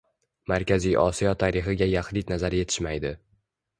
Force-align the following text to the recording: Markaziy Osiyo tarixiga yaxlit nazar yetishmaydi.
Markaziy 0.51 0.95
Osiyo 1.01 1.33
tarixiga 1.43 1.89
yaxlit 1.91 2.33
nazar 2.35 2.59
yetishmaydi. 2.63 3.13